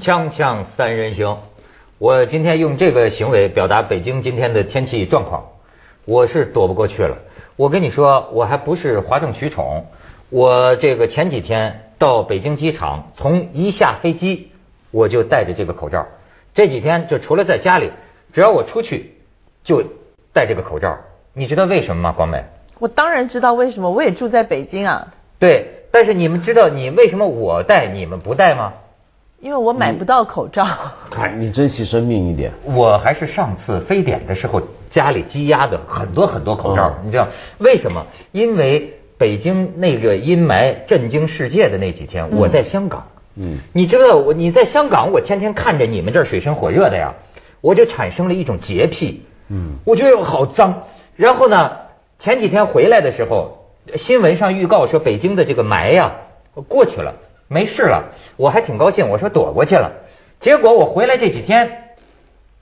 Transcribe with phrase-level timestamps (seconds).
[0.00, 1.36] 锵锵三人行，
[1.98, 5.48] 我今天用这个行为表达北京今天的天气状况，
[6.06, 7.18] 我是躲不过去了。
[7.56, 9.84] 我跟你说，我还不是哗众取宠，
[10.30, 14.50] 我这个前几天到北京机场，从一下飞机
[14.90, 16.06] 我就戴着这个口罩。
[16.54, 17.92] 这几天就除了在家里，
[18.32, 19.16] 只要我出去
[19.64, 19.84] 就
[20.32, 20.96] 戴这个口罩。
[21.34, 22.12] 你知道为什么吗？
[22.16, 22.44] 光美，
[22.78, 25.12] 我当然知道为什么，我也住在北京啊。
[25.38, 28.72] 对，但是你们知道你为什么我戴你们不戴吗？
[29.40, 30.66] 因为我买不到口罩。
[31.38, 32.52] 你珍惜生命一点。
[32.64, 38.06] 我还是上次非典的时候家里积压的很多很多口罩，你知道为什么？
[38.32, 43.06] 因为北京那个阴霾震惊世界的那几天，我在香港。
[43.36, 43.58] 嗯。
[43.72, 47.14] 你知道我你在香港，我天天看着你们这儿水深火热的呀，
[47.62, 49.24] 我就产生了一种洁癖。
[49.48, 49.76] 嗯。
[49.86, 50.82] 我觉得我好脏。
[51.16, 51.72] 然后呢，
[52.18, 53.64] 前几天回来的时候，
[53.96, 56.12] 新闻上预告说北京的这个霾呀
[56.68, 57.14] 过去了。
[57.52, 59.08] 没事了，我还挺高兴。
[59.08, 59.90] 我说躲过去了，
[60.38, 61.68] 结果我回来这几天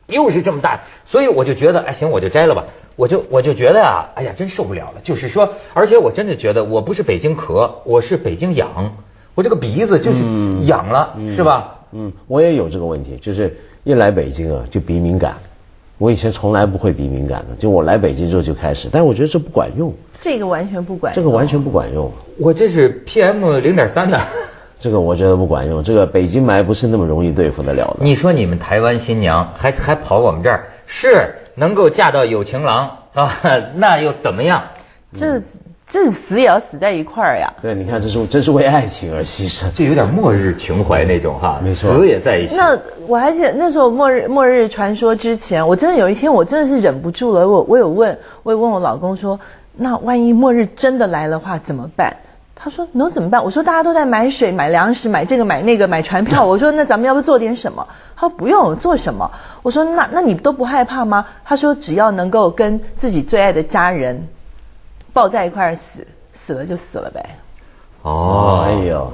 [0.06, 2.64] 又是这么大，所以我就觉得，哎，行，我就摘了吧。
[2.96, 5.00] 我就我就觉得啊，哎呀，真受不了了。
[5.04, 8.96] 就是说，而且我真的觉得，我不是北京咳，我是北京痒，
[9.34, 10.24] 我这个鼻子就是
[10.64, 11.74] 痒了，是吧？
[11.92, 15.36] 嗯，我也有这个问题，就是一来北京啊，就鼻敏感。
[15.98, 19.92] 我以前从来不会鼻敏感的，就我来北京之后就开始，但是我觉得这不管用。
[20.20, 21.22] 这个完全不管用。
[21.22, 22.10] 这个完全不管用。
[22.38, 24.18] 我这是 PM 零点三的。
[24.80, 27.96] 这个我觉得不管用，这个北京霾不是那么容易对付得了的。
[28.00, 33.40] 你说你们台湾新娘还还跑我们这儿，是能够嫁到有情郎啊？
[33.76, 34.62] 那又怎么样？
[35.18, 35.42] 这
[35.90, 37.50] 这死也要死在一块儿呀！
[37.62, 41.58] 对，你看，这是真是为爱情而牺牲，这有点末日情怀那种哈。
[41.64, 42.54] 没错，死也在一起。
[42.54, 49.40] 那我还记得那时候末日末日传说之前，我真的有一天我真的是忍不住了，我我有问，我有问我老公说，
[49.76, 52.14] 那万一末日真的来的话怎么办？
[52.60, 53.44] 他说能怎么办？
[53.44, 56.44] 我说大家都在买水、买粮食、买这个、买那个、买船票。
[56.44, 57.86] 我说那咱们要不做点什么？
[58.16, 59.30] 他说不用做什么。
[59.62, 61.24] 我说那那你都不害怕吗？
[61.44, 64.26] 他说只要能够跟自己最爱的家人
[65.12, 66.06] 抱在一块儿死，
[66.44, 67.24] 死了就死了呗。
[68.02, 69.12] 哦，哎呦，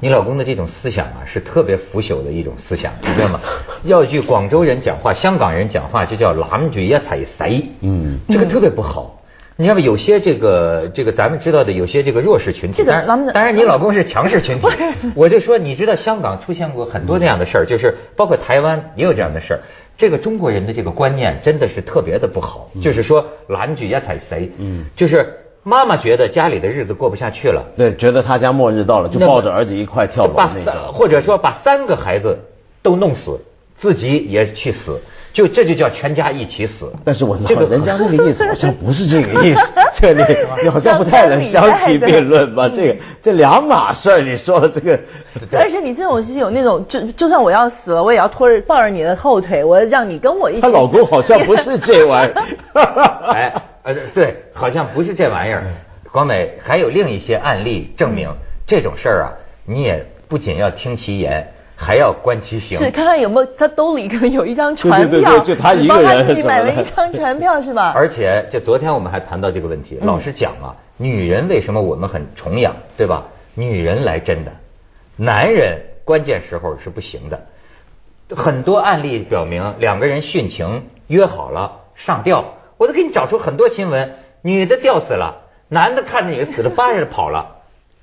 [0.00, 3.40] 你老公的这种思想啊，是特别腐朽的一种思想，你知道吗？
[3.84, 7.68] 要句广州人讲话、香港人讲话，就叫狼嘴也踩谁？
[7.82, 9.17] 嗯，这个特别不好。
[9.60, 14.68] 你要不有些这个这个咱们知道的有些这个弱势群体，当然当然你老公是强势群体，
[15.16, 19.60] 我就说你知道香港出现过很多这样的事儿，就是包括台湾也有这样的事儿。
[19.96, 25.28] 这个中国人的这个观念真的是特别的不好，就是说蓝举也踩谁，嗯，就是
[25.64, 32.38] 妈妈觉得家里的日子过不下去了，对，觉得他家末日到了，就抱着儿子一块跳楼那种，或者说把三个孩子
[32.80, 33.40] 都弄死，
[33.78, 35.00] 自己也去死。
[35.30, 39.60] 就这就叫全家一起死，但是我这个人家那个意思好像不是这个意思，
[39.94, 40.24] 这里
[40.64, 42.68] 你好像不太能相提并论吧？
[42.74, 44.98] 这个这两码事，你说的这个。
[45.52, 50.60] 而且你这种是有那种，就就算我要死了，我也要拖着抱着你的后腿，我让你跟我一起。
[50.62, 52.32] 她老公好像不是这玩意
[52.74, 52.82] 儿，
[53.30, 53.52] 哎，
[53.84, 55.62] 呃，对，好像不是这玩意儿。
[56.10, 58.28] 广美还有另一些案例证明
[58.66, 59.32] 这种事儿啊，
[59.66, 61.52] 你也不仅要听其言。
[61.80, 67.92] 还要观其行，是看看有没有他兜里可能有一张船票，就他一个人，自己买了一张船票是吧？
[67.94, 73.28] 而且，就昨天我们还谈到这个问题，老实讲啊，女人为什么我们很崇仰，对吧？
[73.54, 74.50] 女人来真的，
[75.16, 77.46] 男人关键时候是不行的。
[78.36, 82.44] 很多案例表明，两个人殉情约好了上吊，
[82.76, 87.57] 我都给你找出很多新闻，女的吊死了，男的看着女的死了，扒下来跑了。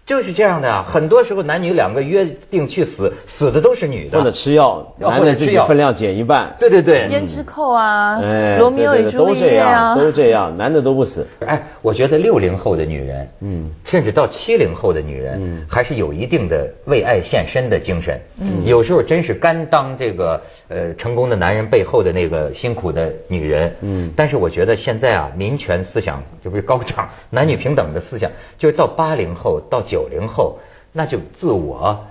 [0.05, 4.19] 就是这样的啊，很多时候男女两个约定去死，死的都是女的。
[4.19, 6.55] 或者吃药，男的自己分量减一半。
[6.59, 7.07] 对对对。
[7.09, 8.19] 胭脂扣啊，
[8.59, 11.25] 罗密欧与朱丽叶啊，都这样，男的都不死。
[11.39, 18.21] 哎，我觉得六零后的女人，嗯，甚至到七零后的女人，嗯，还是有一定的为爱献身的精神。
[18.39, 23.75] 嗯，有时候真是甘当这个呃成功的男人背后的那个辛苦的女人。
[23.81, 24.13] 嗯。
[24.15, 28.29] 但是我觉得现在啊，民权思想就不是高涨，男女平等的思想，
[28.59, 29.94] 就是到八零后到九。
[29.95, 30.59] 九零后，
[30.91, 32.05] 那就自我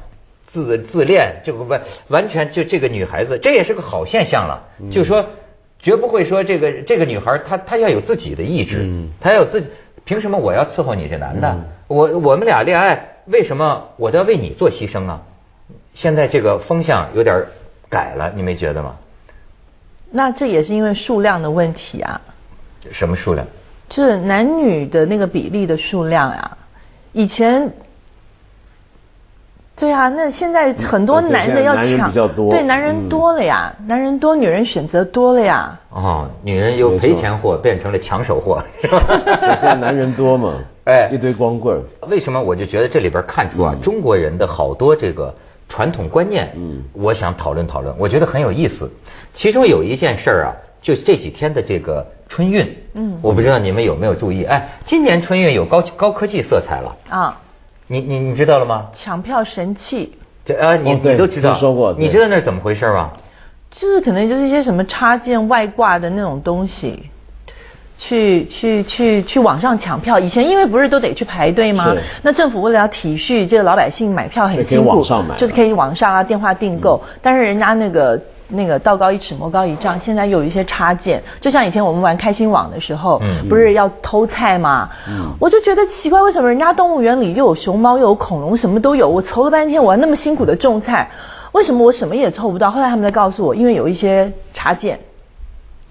[0.50, 4.64] 自自恋，就完完全就这个女孩子，这也是个好现象了。
[4.90, 5.26] 就说
[5.78, 8.88] 绝不会说这个这个女孩她她要有自己的意志，
[9.20, 9.66] 她要有自己，
[10.06, 11.54] 凭什么我要伺候你这男的？
[11.88, 15.20] 我我们俩恋爱，为什么我都要为你做牺牲啊？
[15.92, 17.44] 现在这个风向有点
[17.90, 18.96] 改了，你没觉得吗？
[20.10, 22.22] 那这也是因为数量的问题啊。
[22.92, 23.46] 什么数量？
[23.90, 26.56] 就是男女的那个比例的数量呀。
[27.14, 27.72] 以前，
[29.76, 32.12] 对啊，那现在很多男的要抢，
[32.50, 35.78] 对，男人多了呀，男人多，女人选择多了呀。
[35.90, 38.90] 哦，女人由赔钱货变成了抢手货，现
[39.62, 40.54] 在男人多嘛？
[40.84, 41.80] 哎，一堆光棍。
[42.08, 45.34] 为什么我就觉得这里边看出啊，中国人的好多这个
[45.68, 48.90] 传统观念，嗯，我想讨论讨论，我觉得很有意思。
[49.34, 50.52] 其中有一件事儿啊，
[50.84, 57.40] 就这几天的这个春运，嗯，我不知道你们有没有注意，哎，今年春运有高高科技色彩了啊，
[57.86, 58.90] 你你你知道了吗？
[58.94, 60.12] 抢票神器，
[60.44, 63.12] 这啊，你你都知道，说过，你知道那是怎么回事吗？
[63.70, 67.04] 就是可能就是一些什么插件外挂的那种东西。
[67.96, 71.94] 去去去去网上抢票，以前因为不是都得去排队吗？
[72.22, 75.00] 那政府为了要体恤这个老百姓买票很辛苦，
[75.38, 77.00] 就是可以网上啊电话订购。
[77.22, 84.90] 但是人家那个那个道高一尺魔高一丈，现在有一些插件，就像以前我们玩开心网的时候，不是要偷菜吗？
[85.40, 89.08] 我就觉得奇怪，为什么人家动物园里又有熊猫又有恐龙，什么都有？
[89.08, 91.10] 我愁了半天，我那么辛苦的种菜，
[91.52, 92.70] 为什么我什么也凑不到？
[92.70, 95.00] 后来他们才告诉我，因为有一些插件。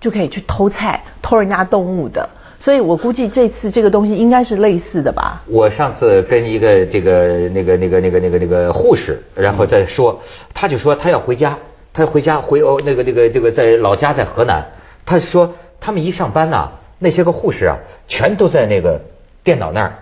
[0.02, 2.28] 就可以去偷菜、偷人家动物的，
[2.60, 5.42] 所以我估计这次这个东西应该是类似的吧。
[5.48, 10.20] 我上次跟一个这个那个那个那个那个那个护士，然后再说，
[10.54, 11.58] 他就说他要回家，
[11.94, 14.66] 他要回家回哦那个那个这个在老家在河南，
[15.06, 19.00] 他说他们一上班呐，那些个护士啊，全都在那个
[19.44, 19.94] 电脑那儿，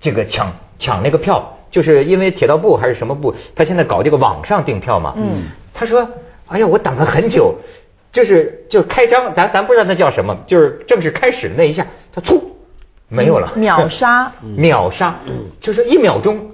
[0.00, 5.14] 这个抢抢那个票，就是因为铁道部还是什么部，他现在搞这个网上订票嘛。
[5.16, 5.44] 嗯。
[5.74, 6.08] 他说，
[6.48, 7.54] 哎呀，我等了很久。
[8.10, 12.56] 就是就开张，咱咱不知道那叫什么，就是正式开始那一下，他突
[13.06, 15.20] 没有了，秒杀， 秒杀，
[15.60, 16.52] 就是一秒钟，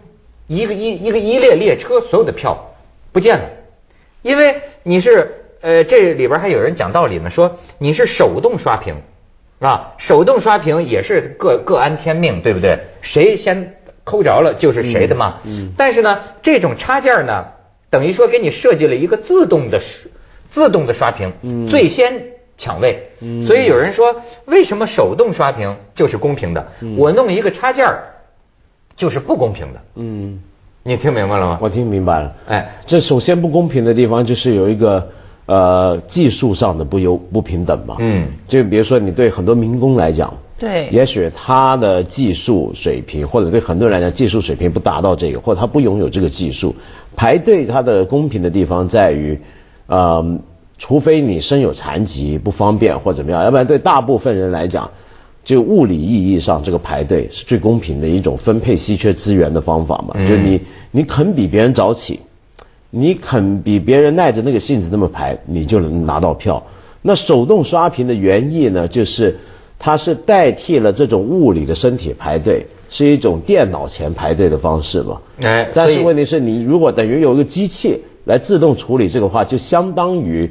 [0.49, 2.75] 一个一一个一列列车所有的票
[3.12, 3.44] 不见了，
[4.25, 8.97] 因为你是呃这里边还有人讲道理呢，说你是手动刷屏
[9.61, 12.81] 啊，手动刷屏也是各各安天命，对不对？
[13.03, 15.41] 谁先抠着了就是谁的嘛。
[15.44, 15.73] 嗯。
[15.76, 17.44] 但是呢，这种插件呢，
[17.91, 19.81] 等于说给你设计了一个自动的。
[20.50, 21.32] 自动的刷屏，
[21.69, 22.26] 最先
[22.56, 23.09] 抢位，
[23.44, 26.69] 所以有人说，为什么手动刷屏就是公平的？
[26.97, 28.05] 我弄一个插件儿
[28.97, 29.81] 就是不公平的。
[29.97, 30.41] 嗯，
[30.87, 31.59] 你听明白了吗？
[31.63, 32.33] 我听明白了。
[32.47, 35.09] 哎，这首先不公平的地方就是有一个
[35.47, 37.97] 呃技术上的不优不平等嘛。
[37.99, 46.75] 嗯，就比如说你对很多民工来讲，对，也许他的技术水平或者对很多人来讲技术水平不达到这个，或者他不拥有这个技术，
[47.17, 49.41] 排队他的公平的地方在于。
[49.87, 50.39] 呃，
[50.79, 54.91] 除非你身有残疾不方便或怎么样，要不然对大部分人来讲，
[55.44, 60.14] 就物理意义上这个排队是最公平的一种分配稀缺资源的方法嘛。
[60.29, 60.61] 就你
[60.91, 62.20] 你肯比别人早起，
[62.91, 66.62] 你肯比别人耐着那个性子那么排，你就能拿到票。
[67.02, 69.37] 那手动刷屏的原意呢，就是
[69.79, 75.20] 它是代替了这种物理的身体排队，是一种电脑前排队的方式嘛。
[75.40, 78.00] 哎，但是问题是你如果等于有一个机器。
[78.26, 80.50] 来自动处理这个话，就相当于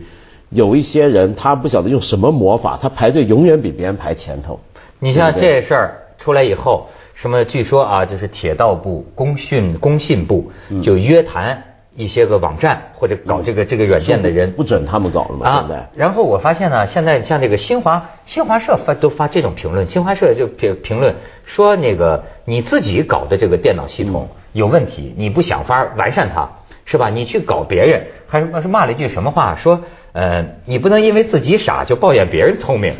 [0.51, 4.59] 有一些人他不晓得用什么魔法，他排队永远比别人排前头。
[5.03, 10.49] 你像这事儿出来以后，什么据说啊，就是铁道部、工讯、工信部
[10.81, 11.61] 就约谈
[11.93, 15.59] 一些个网站或者搞这个这个软件的人，不准他们搞了嘛？
[15.59, 15.89] 现在。
[15.93, 26.49] 然后我发现呢，现在像这个新华新华社发都发这种评论，新华社就评评论说那个你自己搞的这个电脑系统有问题，你不想法完善它。
[26.85, 27.09] 是吧？
[27.09, 29.55] 你去搞别人，还是是骂了一句什么话？
[29.55, 29.79] 说，
[30.13, 32.95] 呃，你不能因为自己傻就抱怨别人聪明。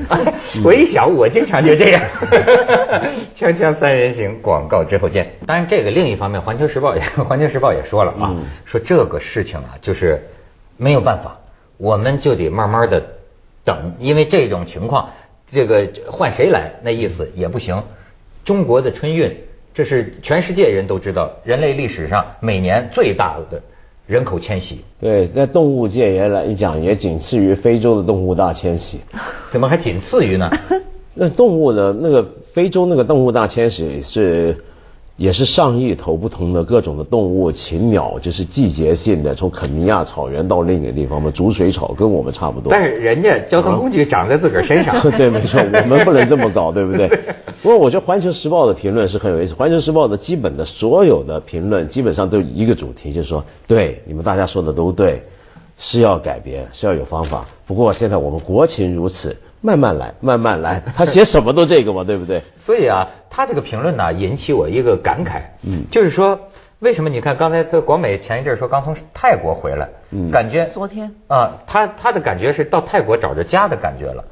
[0.64, 2.04] 我一想，我经常就这样。
[3.38, 5.32] 锵锵三人行，广告之后见。
[5.46, 10.24] 当然，这个另一方面，《环球时报》也 《环球时报》也说了啊，说这个事情啊，就是
[10.78, 11.38] 没有办法，
[11.78, 13.04] 我们就得慢慢的
[13.64, 15.10] 等，因为这种情况，
[15.52, 17.84] 这个换谁来，那意思也不行。
[18.44, 19.36] 中国的春运。
[19.76, 23.60] 这是全世界人都知道，人类历史上每年最大的
[24.08, 24.80] 人口迁徙。
[25.00, 29.00] 对，在动物界也来一讲，也仅次于非洲的动物大迁徙。
[29.52, 30.50] 怎么还仅次于呢？
[31.16, 31.94] 那动物的？
[31.94, 34.64] 那个非洲那个动物大迁徙是。
[35.16, 42.72] 也是上亿头不同的各种的动物、禽鸟，就是季节性的，从肯尼亚草原到另一个地方嘛，煮水草跟我们差不多。
[42.72, 45.00] 但是人家交通工具长在自个儿身上。
[45.16, 47.08] 对，没错，我们不能这么搞，对不对？
[47.62, 55.22] 不过我觉得《环球时报》的评论是很有意思，《环球时报》的基本的所有的评论基本上都一个主题，就是说，对你们大家说的都对，
[55.78, 57.46] 是要改变，是要有方法。
[57.68, 59.38] 不过现在我们国情如此。
[59.66, 62.44] 慢慢来，慢慢来，他写什么都这个嘛，对不对？
[62.66, 66.38] 所以啊，他这个评论呢，引起我一个感慨，嗯，就是说，
[66.80, 71.10] 为什么你看刚才这广美前一阵说刚从泰国回来，嗯，感觉昨天。
[71.30, 74.26] 啊，他他的感觉是到泰国找着家的感觉了，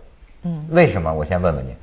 [0.43, 1.13] 嗯，为什么？
[1.13, 1.75] 我先问问你，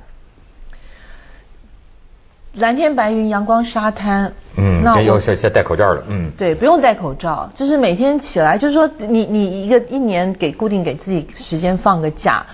[2.61, 12.45] 蓝天白云，阳光沙滩，嗯，那又是先戴口罩了，嗯，对，不用戴口罩，就是每天起来，就是说你你一个一年给固定给自己时间放个假。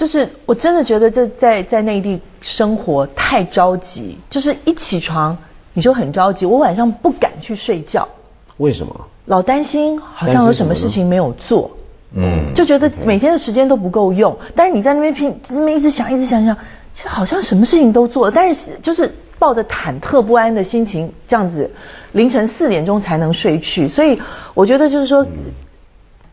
[0.00, 5.36] 就是我真的觉得这在在内地生活太着急，就是一起床
[5.74, 8.08] 你就很着急，我晚上不敢去睡觉。
[8.56, 8.98] 为什么？
[9.26, 11.72] 老担心好像有什么事情没有做，
[12.16, 14.34] 嗯，就觉得每天的时间都不够用。
[14.56, 16.56] 但是你在那边拼，那边一直想，一直想想，
[16.94, 21.70] 其实好像什么事情都做了，但是就是抱着忐忑不安的心情，这样子
[22.12, 23.86] 凌晨四点钟才能睡去。
[23.88, 24.18] 所以
[24.54, 25.26] 我觉得就是说。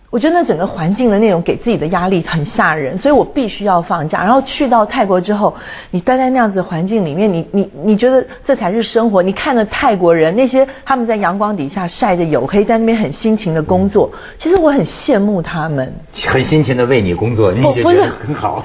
[0.10, 4.24] 我觉得那整个环境的那种给自己的压力很吓人，所以我必须要放假。
[4.24, 5.54] 然后去到泰国之后，
[5.92, 9.22] 你待在那样子环境里面，你你你觉得这才是生活。
[9.22, 14.10] 你看着泰国人那些他们在阳光底下晒着黝黑，在那边很辛勤的工作，
[14.40, 15.94] 其实我很羡慕他们。
[16.26, 18.64] 很辛勤的为你工作，你就觉得 很好。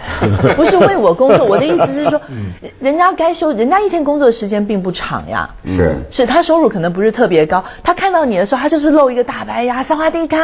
[0.55, 2.21] 不是为我工作，我的意思是说，
[2.79, 5.51] 人家该休，人家一天工作的时间并不长呀。
[5.65, 10.39] 是，是他收入可能不是特别高，他看到你的时候，他就是露一个大白牙，萨瓦迪卡，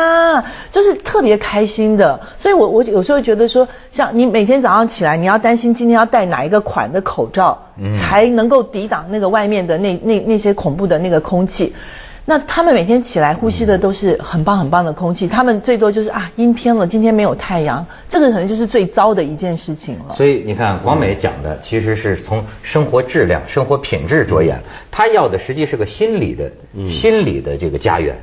[0.72, 0.87] 就是。
[0.88, 7.58] 是特别开心的，所以我我有时候觉得说，像你每天早上起来，你要担心今天要戴哪一个款的口罩，
[8.00, 11.74] 才能够抵挡那个外面的那那那些恐怖的那个空气。
[12.24, 20.14] 那他们每天起来呼吸的都是很棒很棒的空气，他们最多就是啊阴天了，今天没有太阳，这个可能就是最糟的一件事情了。
[20.14, 26.52] 所以你看，广美讲的其实是从生活质量、生活品质着眼，他要的实际是个心理的、
[26.90, 28.14] 心理的这个家园。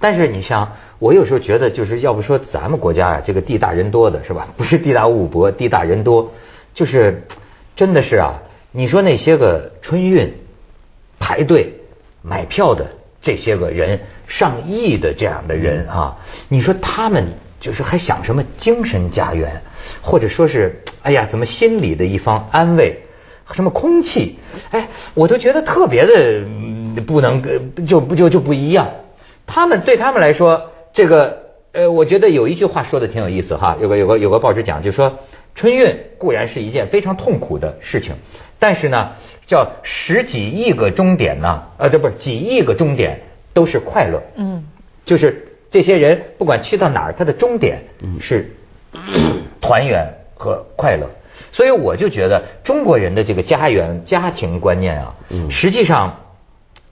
[0.00, 4.48] 但是你像我有时候觉得，就是要不说咱们国家啊，这个地大人多的是吧？
[4.56, 6.32] 不是地大物博，地大人多，
[6.74, 7.24] 就是
[7.76, 8.42] 真的是啊。
[8.72, 10.32] 你说那些个春运
[11.18, 11.74] 排队
[12.22, 12.86] 买票的
[13.20, 16.16] 这些个人，上亿的这样的人啊，
[16.48, 19.60] 你说他们就是还想什么精神家园，
[20.00, 23.00] 或者说是哎呀，怎么心理的一方安慰，
[23.52, 24.38] 什么空气，
[24.70, 27.42] 哎，我都觉得特别的不能
[27.86, 28.88] 就不就就不一样。
[29.52, 31.42] 他们对他们来说，这个
[31.72, 33.76] 呃，我觉得有一句话说的挺有意思哈。
[33.80, 35.18] 有个有个有个报纸讲，就说
[35.56, 38.14] 春运固然是一件非常痛苦的事情，
[38.60, 39.10] 但是呢，
[39.46, 44.22] 叫十几亿个终点呢，呃，这不是几亿个终点都是快乐。
[44.36, 44.64] 嗯，
[45.04, 47.82] 就是这些人不管去到哪儿，他的终点
[48.20, 48.52] 是
[49.60, 51.08] 团圆和快乐。
[51.50, 55.14] 所以我就觉得中国人的这个家园家庭观念啊，
[55.50, 56.20] 实际上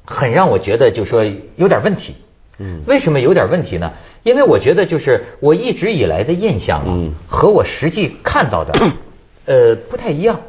[0.04, 1.24] 很让我觉得就说
[1.56, 2.16] 有点问题。
[2.60, 3.92] 嗯，为什么有点问题呢？
[4.24, 6.86] 因为我觉得就是我一直以来的印象啊，
[7.28, 8.72] 和我实际看到的，
[9.46, 10.40] 呃，不太一样。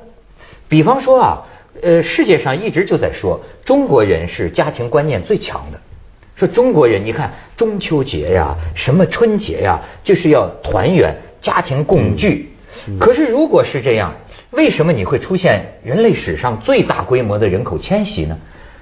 [0.68, 1.46] 比方说啊，
[1.82, 5.80] 呃，世界上一直就在说中国人是家庭观念最强的，
[6.36, 12.50] 说中国人你看中秋节呀，什么春节呀，就是要团圆，家庭共聚。
[13.00, 14.16] 可是如果是这样，
[14.52, 18.38] 为什么你会出现人类史上最大规模的人口迁徙呢？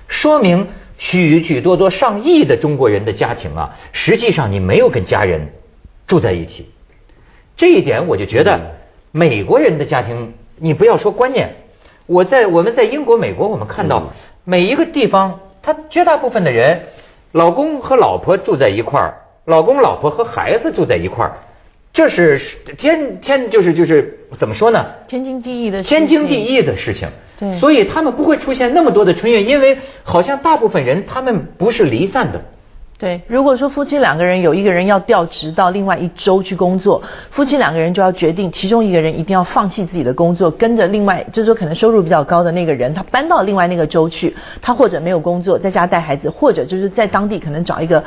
[0.07, 0.67] 说明。
[0.97, 5.49] 许许多多上亿的中国人的家庭啊，实际上你没有跟家人
[6.07, 6.71] 住在一起，
[7.55, 8.75] 这一点我就觉得
[9.11, 11.55] 美国人的家庭，你不要说观念，
[12.07, 14.13] 我在我们在英国、美国，我们看到
[14.43, 16.81] 每一个地方，他绝大部分的人，
[17.31, 21.33] 老公和老婆住在一块儿，老公、老婆和孩子住在一块儿。
[21.93, 22.39] 这是
[22.77, 24.85] 天天就是就是怎么说呢？
[25.07, 27.07] 天经地义的天经地义的事情。
[27.39, 27.59] 对。
[27.59, 32.41] 所以他们不会出现那么多的春运，因为好像大部分人他们不是离散的。
[32.99, 48.03] 对，如果说夫妻两个人有一个人要调职到另外一周去工作，夫妻两个人就要决定其中一个人一定要放弃自己的工作，跟着另外就是说可能收入比较高的那个人，他搬到另外那个州去，他或者没有工作，在家带孩子，或者就是在当地可能找一个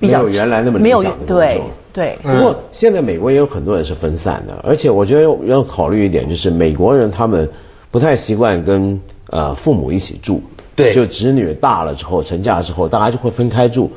[0.00, 0.18] 比较。
[0.18, 1.38] 没有原来那么理想的工作。
[1.38, 2.18] 对对。
[2.22, 7.48] 不过现在美国也有很多人是分散的，而且我觉得要考虑一点，就是美国人他们
[7.90, 10.42] 不太习惯跟呃父母一起住。
[10.74, 10.94] 对。
[10.94, 13.90] 就子女大了之后成家之后，大家就会分开住。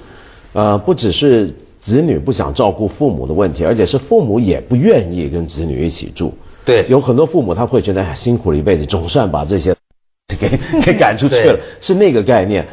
[0.54, 6.34] 呃，不只是子女不想照顾父母的问题，而且是父母也不愿意跟子女一起住。
[6.66, 6.86] 对。
[6.90, 9.76] 有很多父母他会觉得辛苦了一辈子，总算把这些
[10.40, 12.66] 给给赶出去了，是那个概念。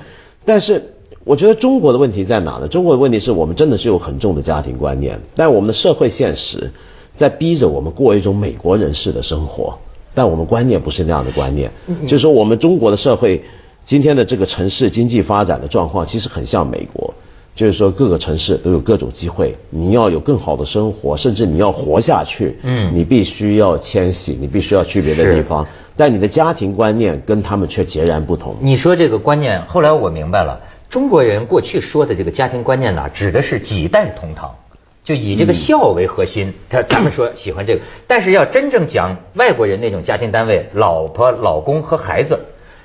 [0.45, 0.92] 但是。
[1.25, 2.69] 我觉得中国的问题在哪呢？
[2.69, 6.73] 中国的问题是我们真的是有很重的家庭观念，但我们的社会现实
[7.17, 9.79] 在逼着我们过一种美国人式的生活，
[10.15, 11.71] 但我们观念不是那样的观念。
[12.09, 13.45] 就是说，我们中国的社会
[13.87, 17.15] 今天的这个城市经济发展的状况，其实很像美国。
[17.55, 25.67] 就是说，各个城市都有各种机会，你要有更好的生活，甚至你要活下去，嗯，你必须要迁徙，你必须要去别的地方。
[25.95, 28.57] 但你的家庭观念跟他们却截然不同。
[28.63, 30.61] 你说这个观念，后来我明白了。
[30.93, 34.57] 中国人过去说的这个家庭观念呢，指的是几代同堂，
[35.05, 36.53] 就以这个孝为核心。
[36.69, 42.41] 他咱们说喜欢这个，但是要真正讲外国人那种家庭单位，老婆、老公和孩子，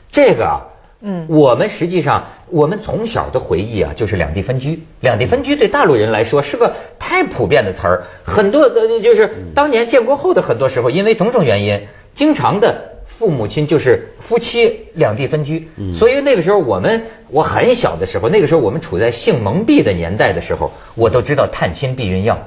[0.09, 0.61] 这个啊，
[1.01, 4.83] 嗯，我们实际上我们从小的回忆啊，就是两地分居。
[5.01, 22.37] 两地分居对大陆人来说是个太普遍的词儿，很多的就是当年建国后的很多时候，因为种种原因，经常的父母亲就是夫妻两地分居，所以那个时候我们我很小的时候，那个时候我们处在性蒙蔽的年代的时候，我都知道探亲避孕药，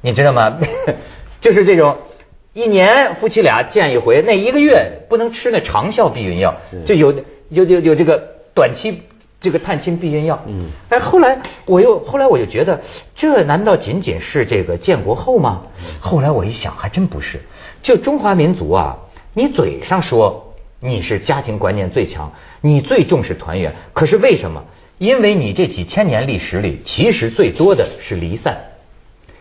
[0.00, 0.58] 你知道吗？
[1.40, 1.96] 就是这种
[2.52, 6.54] 一年夫妻俩见一回，那一个月不能吃那长效避孕药，
[6.86, 7.12] 就有
[7.48, 8.22] 有有有这个
[8.54, 9.02] 短期
[9.40, 10.44] 这个探亲避孕药。
[10.46, 12.80] 嗯，哎，后来我又后来我就觉得，
[13.16, 15.62] 这难道仅仅是这个建国后吗？
[15.98, 17.40] 后来我一想，还真不是。
[17.82, 18.96] 就中华民族啊。
[19.34, 24.64] 你嘴上说你是家庭观念最强，你最重视团圆，可是为什么？
[24.98, 28.58] 因为你这几千年历史里，其实最多的是离散。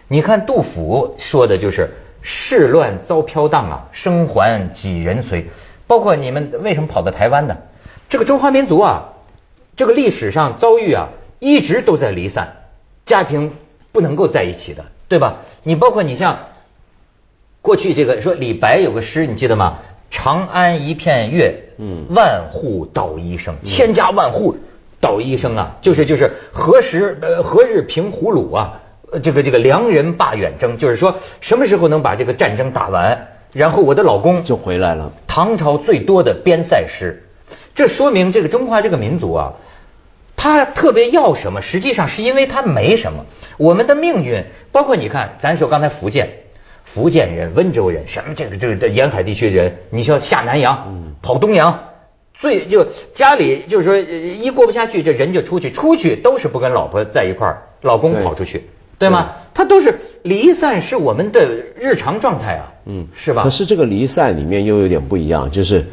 [0.07, 1.89] 你看杜甫说的就是
[2.23, 5.47] “世乱遭飘荡啊，生还几人随”。
[5.87, 7.57] 包括你们为什么跑到台湾呢？
[8.09, 9.15] 这个中华民族啊，
[9.75, 12.53] 这个历史上遭遇啊，一直都在离散，
[13.05, 13.51] 家庭
[13.91, 15.41] 不能够在一起的，对吧？
[15.63, 16.39] 你包括你像。
[17.61, 19.79] 过去这个说李白有个诗，你记得吗？
[20.09, 24.57] 长安一片月，嗯，万户捣衣声，千家万户
[24.99, 28.81] 捣衣声啊，就是就是何时呃何日平胡虏啊？
[29.23, 35.13] 这个这个良人罢远征，就是说什么时候能把这个战争打完，然后我的老公就回来了。
[35.27, 37.23] 唐朝最多的边塞诗，
[37.75, 39.53] 这说明这个中华这个民族啊，
[40.35, 41.61] 他特别要什么？
[41.61, 43.25] 实际上是因为他没什么。
[43.57, 46.29] 我们的命运，包括你看，咱说刚才福建。
[46.93, 51.79] 福建人、温州人，什么这个这个沿海地区人，你像下南洋，跑东洋，
[52.33, 58.63] 最就家里就是说一过不下去，这人就出去，出去都是不跟老婆在一块儿，老公跑出去，
[58.99, 59.35] 对吗？
[59.53, 61.45] 他都是离散，是我们的
[61.75, 63.43] 日常状态啊，嗯，是吧？
[63.43, 65.85] 可是这个离散里面又有点不一样，就是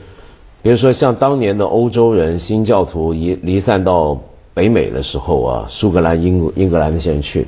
[0.62, 4.20] 比如说像当年的欧洲人新教徒离离散到
[4.54, 7.46] 北美的时候啊，苏格兰、英英格兰那些人去，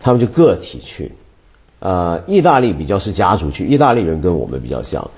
[0.00, 1.12] 他们就个体去。
[1.80, 5.10] 呃，意大利比较是家族去，意大利人跟我们比较像。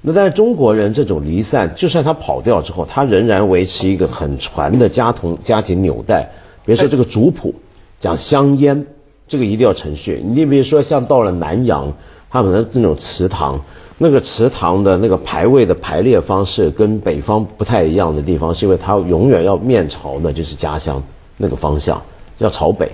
[0.00, 6.30] 那但是中国人这种离散，就算他跑掉之后，他仍然维持一个很传的家同家庭纽带。
[6.64, 7.56] 比如说这个族谱
[8.00, 8.86] 讲香烟，
[9.28, 10.22] 这个一定要程序。
[10.24, 11.92] 你比如说像到了南洋，
[12.30, 13.60] 他们的那种祠堂，
[13.98, 21.02] 那个祠堂的那个牌位的排列方式跟北方不太一样的地方，是因为他永远要面朝的就是家乡
[21.36, 22.00] 那个方向，
[22.38, 22.92] 要朝北，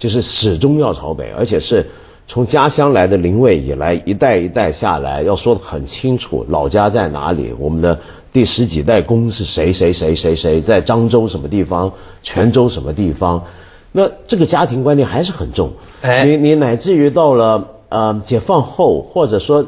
[0.00, 1.86] 就是始终要朝北，而且是。
[2.28, 7.54] 从家乡来的灵位以来，一代一代下来，要说的很清楚，老家在哪里？
[7.58, 8.00] 我们的
[8.32, 9.72] 第十几代公是谁？
[9.72, 11.92] 谁谁谁谁在漳州什么地方？
[12.24, 13.44] 泉州什么地方？
[13.92, 15.74] 那这个家庭观念还是很重。
[16.02, 19.64] 你你乃至于到了呃解放后，或者说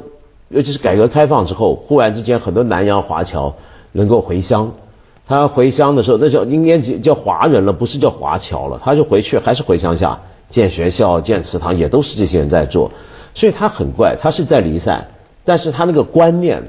[0.49, 3.55] 尤其是改革开放之后，忽然之间很多南洋华侨
[3.93, 4.73] 能够回乡，
[5.29, 10.19] 他回乡的时候，那叫应该叫华人了，不是叫华侨了，他就回去还是回乡下。
[10.51, 12.91] 建学校、建祠堂，也都是这些人在做，
[13.35, 15.09] 所以他很怪，他是在离散，
[15.45, 16.63] 但是他那个观念，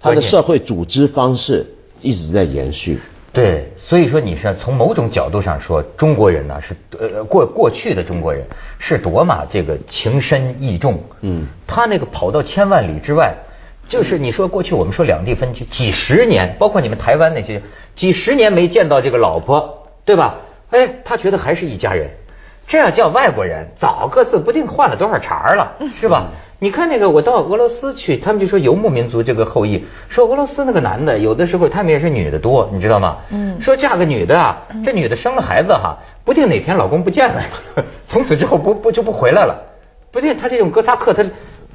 [0.00, 1.66] 他的社会组织方式
[2.00, 3.00] 一直在延续。
[3.32, 8.44] 对，所以说你是从某种角度上说，中国人呢是呃过过去的中国人
[8.78, 11.00] 是多么这个情深义重。
[11.22, 13.34] 嗯，他那个跑到千万里之外，
[13.88, 17.60] 就是你说过去我们说两地分居几十年，包括你们台湾那些
[17.96, 20.36] 几十年没见到这个老婆，对吧？
[20.70, 22.10] 哎，他觉得还是一家人。
[22.66, 26.28] 这样叫外国人，早各自不定换了多少茬了，是吧？
[26.60, 33.18] 你看那个，我到俄罗斯去，他们就说游牧民族这个后裔，说俄罗斯那个男的，有的时候他们也是女的多，你知道吗？
[33.30, 37.42] 嗯，说嫁个女的啊，这女的生了孩子哈，不定哪天老公不见了，
[38.08, 39.54] 从此之后不不就不回来了，
[40.10, 41.22] 不定他这种哥萨克他。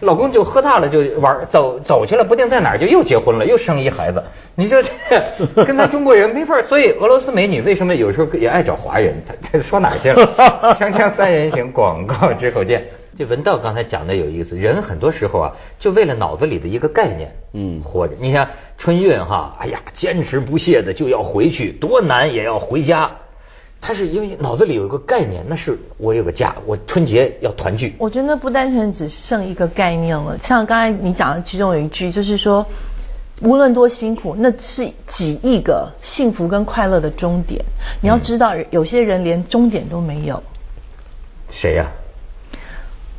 [0.01, 4.23] 老公就喝大了就玩走走去了，不定在哪儿就又结婚了，又生一孩子。
[4.55, 9.15] 你说这跟咱中国人没法所以俄罗斯美女为什么有时候也爱找华人？
[9.51, 10.25] 他说哪去了？
[10.79, 12.83] 锵锵三人行，广告之后见。
[13.17, 18.15] 这文道刚才讲的有意思，人很多时候啊，就为了脑子里的一个概念，嗯，活着。
[18.17, 23.11] 你像春运哈，哎呀，坚持不懈的就要回去，多难也要回家。
[23.81, 27.95] 他是因为脑子里有一个概念，那是我有个家，我春节要团聚。
[27.97, 32.65] 我觉得不单纯只剩一个概念了，像刚才你讲的其中有一句，就是说，
[33.41, 37.63] 无论多辛苦，那是几亿个幸福跟快乐的终点。
[38.01, 40.43] 你要知道，有些人连终点都没有。
[41.49, 41.87] 谁呀？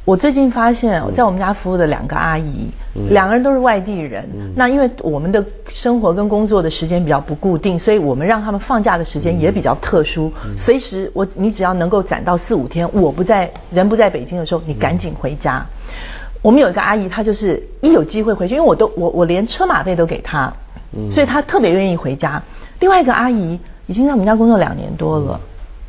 [0.07, 2.69] 我最近发现，在我们家服务的两个阿姨，
[3.11, 4.27] 两个人都是外地人。
[4.57, 10.33] 那因为我们的生活跟工作的时间比较不固定，所以我们让他们放假的时间也比较特殊。
[10.57, 15.65] 随时我你只要能够攒到四五天，我不在人不在北京的时候，你赶紧回家。
[16.43, 20.53] 我们有一个阿姨，她就是一有机会回去，因为我都我我连车马费都给她，
[21.13, 22.43] 所以她特别愿意回家。
[22.81, 25.39] 另外一个阿姨已经在我们家工作两年多了，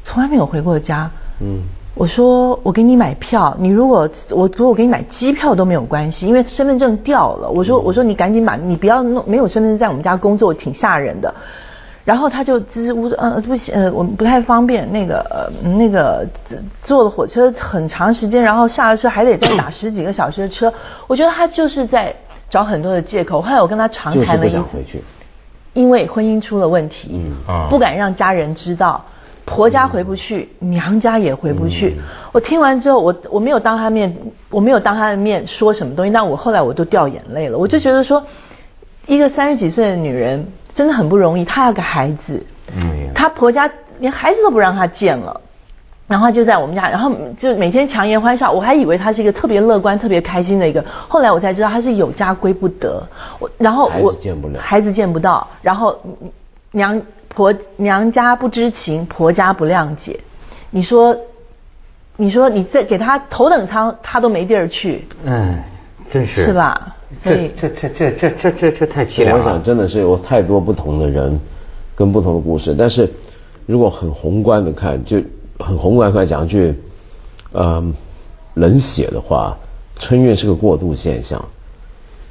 [0.04, 1.10] 从来没有回过家。
[1.40, 1.62] 嗯。
[1.94, 7.50] 我说我给你买票，你如果我如果给你买机票都没有关系，因为身份证掉了。
[7.50, 11.34] 我说我说你赶紧买，你不要弄没有身份证在我们家工作挺吓人的。
[12.04, 16.26] 然后他就支支吾吾，嗯，不行，呃，我们不太方便，那个呃那个
[16.82, 20.74] 坐了火车很长时间，然后下了车还得再打十几个小时的车。
[21.06, 22.16] 我觉得他就是在
[22.50, 23.42] 找很多的借口。
[23.42, 24.58] 后来我跟他长谈了一次，
[25.74, 27.12] 因为婚姻出了问题，
[27.48, 29.06] 嗯不敢让家人知道。
[29.46, 31.98] 婆家回不去，娘家也回不去。
[32.32, 34.16] 我听完之后，我我没有当他面，
[34.50, 37.58] 我没有当他的面说什么东西，但我后来我都掉眼泪了。
[37.58, 38.24] 我就觉得说，
[39.08, 42.46] 一个三十几岁的女人真的很不容易，她有个孩子，
[43.14, 45.42] 她婆家连孩子都不让她见了，
[46.08, 48.52] 然后就在我们家，然后就每天强颜欢笑。
[48.52, 53.06] 我还以为她是一个特别乐观、特别开心的一个，后来我才知道她是有家归不得。
[53.40, 54.16] 我然后我
[54.58, 56.00] 孩子见不到，然后
[56.72, 57.02] 娘。
[57.34, 60.20] 婆娘家不知情，婆家不谅解。
[60.70, 61.16] 你说，
[62.18, 65.08] 你说你再给他头等舱，他都没地儿去。
[65.24, 65.58] 嗯，
[66.12, 66.96] 真是是吧？
[67.24, 69.44] 这这这这这这这这太凄凉了。
[69.44, 71.40] 我想真的是有太多不同的人，
[71.96, 72.76] 跟不同的故事。
[72.78, 73.10] 但是
[73.66, 75.22] 如果很宏观的看，就
[75.60, 76.74] 很宏观来讲句，
[77.54, 77.94] 嗯，
[78.56, 79.58] 冷血的话，
[80.00, 81.44] 春运是个过渡现象。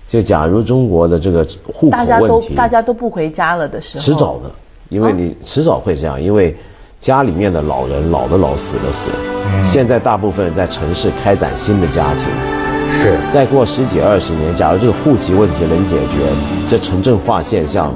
[0.09, 4.51] 就假如中国的这个户口问题，大家都大家都不回家了的时候，迟早的。
[4.91, 6.55] 因为你迟早会这样，因为
[7.01, 9.09] 家里面的老人老的老死的死，
[9.73, 12.25] 现在大部分在城市开展新的家庭，
[13.01, 13.17] 是。
[13.33, 16.27] 再过十几二十年，假如这个户籍问题能解决，
[16.69, 17.95] 这城镇化现象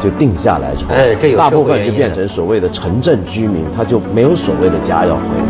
[0.00, 5.46] 就定下来之后，哎，这有大部分就变成所谓的城镇居民，他就没有所谓的家要回了。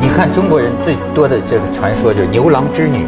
[0.00, 3.04] 你看中国人最多的这个传说就是牛郎织女，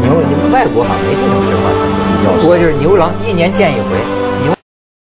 [0.00, 0.14] 牛
[0.52, 4.25] 外国好像没这种说法，多就是牛郎一年见一回。